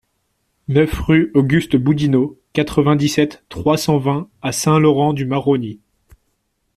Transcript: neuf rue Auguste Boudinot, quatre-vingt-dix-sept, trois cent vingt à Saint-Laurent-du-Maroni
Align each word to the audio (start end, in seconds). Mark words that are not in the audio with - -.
neuf 0.67 0.99
rue 0.99 1.29
Auguste 1.35 1.75
Boudinot, 1.75 2.39
quatre-vingt-dix-sept, 2.53 3.43
trois 3.49 3.77
cent 3.77 3.99
vingt 3.99 4.29
à 4.41 4.51
Saint-Laurent-du-Maroni 4.51 5.79